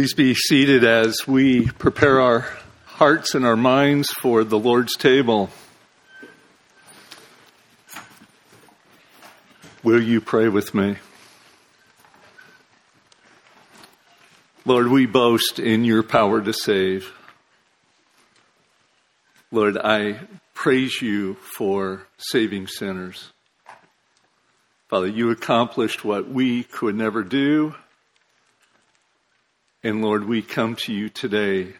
[0.00, 2.46] Please be seated as we prepare our
[2.86, 5.50] hearts and our minds for the Lord's table.
[9.82, 10.96] Will you pray with me?
[14.64, 17.12] Lord, we boast in your power to save.
[19.52, 20.20] Lord, I
[20.54, 23.32] praise you for saving sinners.
[24.88, 27.74] Father, you accomplished what we could never do
[29.82, 31.74] and Lord, we come to you today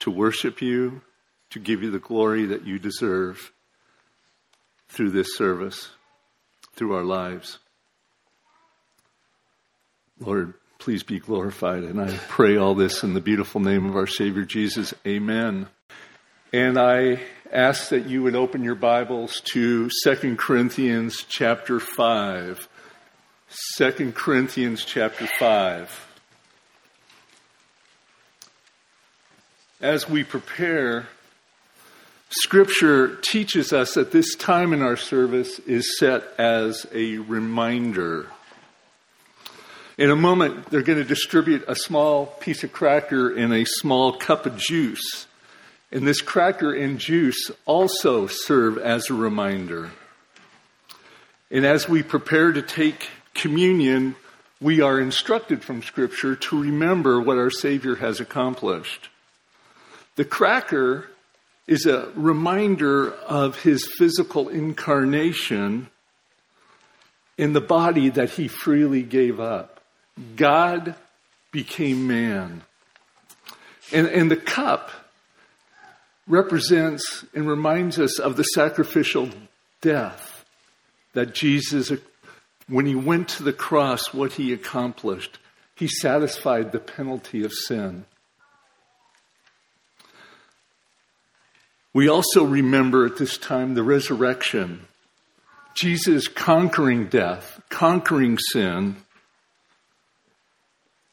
[0.00, 1.00] to worship you,
[1.50, 3.52] to give you the glory that you deserve
[4.88, 5.90] through this service,
[6.74, 7.58] through our lives.
[10.20, 11.84] Lord, please be glorified.
[11.84, 14.92] And I pray all this in the beautiful name of our Savior Jesus.
[15.06, 15.68] Amen.
[16.52, 17.20] And I
[17.52, 22.68] ask that you would open your Bibles to 2 Corinthians chapter 5.
[23.76, 26.07] 2 Corinthians chapter 5.
[29.80, 31.08] As we prepare,
[32.30, 38.26] Scripture teaches us that this time in our service is set as a reminder.
[39.96, 44.12] In a moment, they're going to distribute a small piece of cracker and a small
[44.12, 45.26] cup of juice.
[45.90, 49.90] And this cracker and juice also serve as a reminder.
[51.50, 54.16] And as we prepare to take communion,
[54.60, 59.08] we are instructed from Scripture to remember what our Savior has accomplished.
[60.18, 61.08] The cracker
[61.68, 65.90] is a reminder of his physical incarnation
[67.36, 69.80] in the body that he freely gave up.
[70.34, 70.96] God
[71.52, 72.62] became man.
[73.92, 74.90] And, and the cup
[76.26, 79.30] represents and reminds us of the sacrificial
[79.82, 80.44] death
[81.12, 81.92] that Jesus,
[82.66, 85.38] when he went to the cross, what he accomplished.
[85.76, 88.04] He satisfied the penalty of sin.
[91.98, 94.86] We also remember at this time the resurrection.
[95.74, 98.98] Jesus conquering death, conquering sin.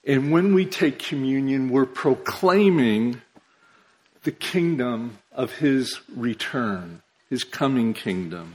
[0.05, 3.19] And when we take communion, we're proclaiming
[4.21, 7.01] the kingdom of his return,
[7.31, 8.53] his coming kingdom.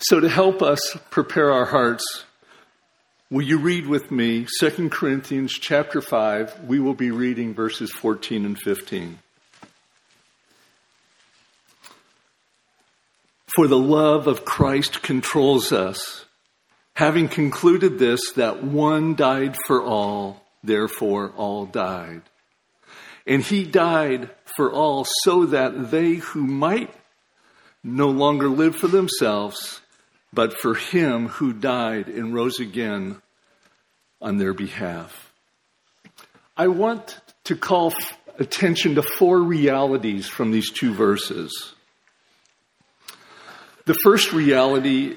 [0.00, 2.26] So to help us prepare our hearts,
[3.30, 6.64] will you read with me 2 Corinthians chapter 5?
[6.64, 9.20] We will be reading verses 14 and 15.
[13.54, 16.26] For the love of Christ controls us.
[16.94, 22.22] Having concluded this, that one died for all, therefore all died.
[23.26, 26.92] And he died for all so that they who might
[27.82, 29.80] no longer live for themselves,
[30.32, 33.22] but for him who died and rose again
[34.20, 35.32] on their behalf.
[36.56, 37.94] I want to call
[38.38, 41.74] attention to four realities from these two verses.
[43.88, 45.16] The first reality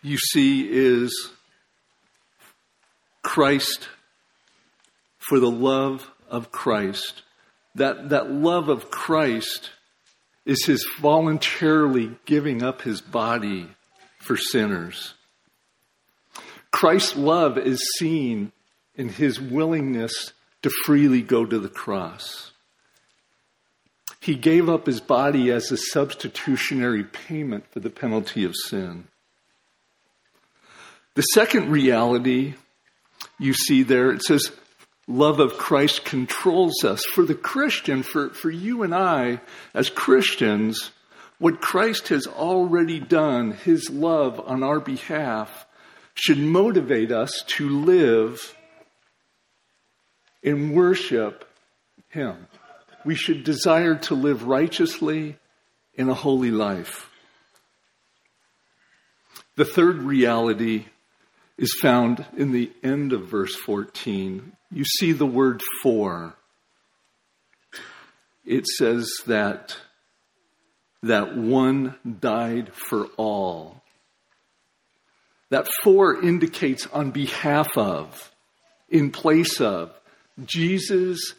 [0.00, 1.30] you see is
[3.22, 3.86] Christ
[5.18, 7.20] for the love of Christ.
[7.74, 9.72] That, that love of Christ
[10.46, 13.68] is his voluntarily giving up his body
[14.20, 15.12] for sinners.
[16.70, 18.52] Christ's love is seen
[18.94, 20.32] in his willingness
[20.62, 22.52] to freely go to the cross.
[24.28, 29.04] He gave up his body as a substitutionary payment for the penalty of sin.
[31.14, 32.52] The second reality
[33.38, 34.52] you see there, it says,
[35.06, 37.02] love of Christ controls us.
[37.06, 39.40] For the Christian, for, for you and I
[39.72, 40.90] as Christians,
[41.38, 45.64] what Christ has already done, his love on our behalf,
[46.12, 48.54] should motivate us to live
[50.44, 51.48] and worship
[52.10, 52.46] him
[53.08, 55.34] we should desire to live righteously
[55.94, 57.08] in a holy life.
[59.56, 60.84] The third reality
[61.56, 64.52] is found in the end of verse 14.
[64.70, 66.36] You see the word for.
[68.44, 69.78] It says that
[71.02, 73.80] that one died for all.
[75.48, 78.30] That for indicates on behalf of,
[78.90, 79.94] in place of.
[80.44, 81.32] Jesus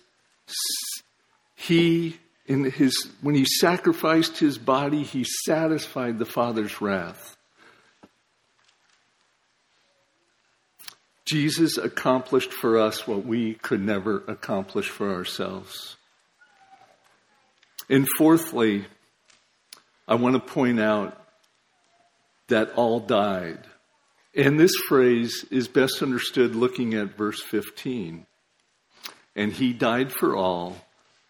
[1.59, 7.35] he, in his, when he sacrificed his body, he satisfied the Father's wrath.
[11.25, 15.97] Jesus accomplished for us what we could never accomplish for ourselves.
[17.89, 18.85] And fourthly,
[20.07, 21.21] I want to point out
[22.47, 23.67] that all died.
[24.33, 28.25] And this phrase is best understood looking at verse 15.
[29.35, 30.77] And he died for all,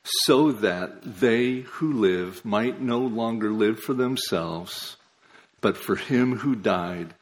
[0.03, 4.97] so that they who live might no longer live for themselves,
[5.61, 7.13] but for him who died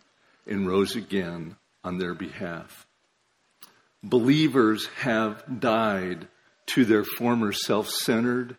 [0.46, 2.86] and rose again on their behalf.
[4.04, 6.28] Believers have died
[6.68, 8.56] to their former self centered,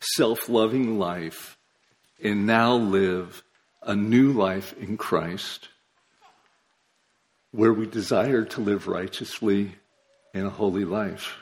[0.00, 1.56] self loving life
[2.22, 3.42] and now live
[3.82, 5.68] a new life in Christ
[7.50, 9.74] where we desire to live righteously
[10.34, 11.38] in a holy life.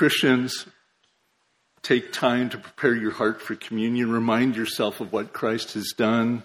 [0.00, 0.64] Christians,
[1.82, 4.10] take time to prepare your heart for communion.
[4.10, 6.42] Remind yourself of what Christ has done.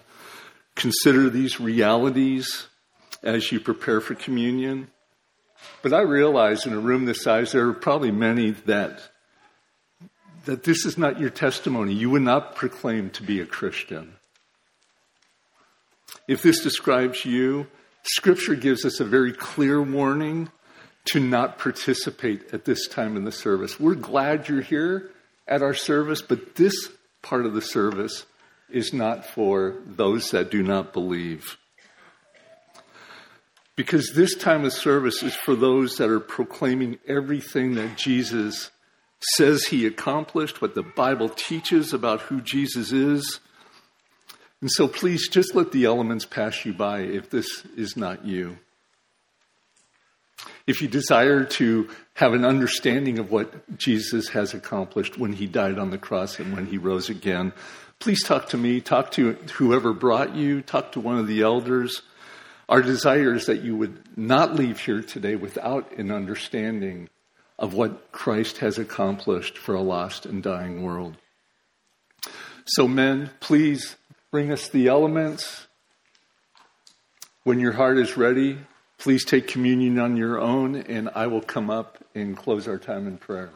[0.74, 2.66] Consider these realities
[3.22, 4.88] as you prepare for communion.
[5.80, 9.00] But I realize in a room this size, there are probably many that,
[10.44, 11.94] that this is not your testimony.
[11.94, 14.16] You would not proclaim to be a Christian.
[16.28, 17.68] If this describes you,
[18.02, 20.50] Scripture gives us a very clear warning
[21.06, 23.78] to not participate at this time in the service.
[23.78, 25.10] We're glad you're here
[25.46, 26.74] at our service, but this
[27.22, 28.26] part of the service
[28.68, 31.56] is not for those that do not believe.
[33.76, 38.70] Because this time of service is for those that are proclaiming everything that Jesus
[39.36, 43.40] says he accomplished, what the Bible teaches about who Jesus is.
[44.60, 48.58] And so please just let the elements pass you by if this is not you.
[50.66, 55.78] If you desire to have an understanding of what Jesus has accomplished when he died
[55.78, 57.52] on the cross and when he rose again,
[57.98, 62.02] please talk to me, talk to whoever brought you, talk to one of the elders.
[62.68, 67.08] Our desire is that you would not leave here today without an understanding
[67.58, 71.16] of what Christ has accomplished for a lost and dying world.
[72.66, 73.96] So, men, please
[74.30, 75.66] bring us the elements.
[77.44, 78.58] When your heart is ready,
[79.06, 83.06] please take communion on your own, and I will come up and close our time
[83.06, 83.50] in prayer.